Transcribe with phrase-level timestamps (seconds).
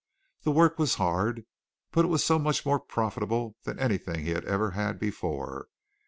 [0.41, 1.45] The work was hard,
[1.91, 5.67] but it was so much more profitable than anything he had ever had before.